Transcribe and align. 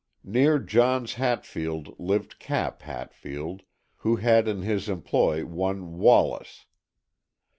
Near 0.23 0.57
Johns 0.57 1.13
Hatfield 1.13 1.93
lived 1.99 2.39
Cap 2.39 2.81
Hatfield, 2.81 3.61
who 3.97 4.15
had 4.15 4.47
in 4.47 4.63
his 4.63 4.89
employ 4.89 5.45
one 5.45 5.99
Wallace. 5.99 6.65